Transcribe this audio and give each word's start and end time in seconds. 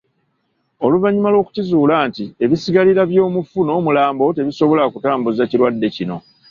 Oluvannyuma 0.85 1.29
lw'okukizuula 1.31 1.95
nti 2.07 2.25
ebisigalira 2.43 3.01
by'omufu 3.11 3.57
n'omulambo 3.63 4.25
tebisobola 4.37 4.83
kutambuza 4.93 5.43
kirwadde 5.49 5.87
kino. 5.95 6.17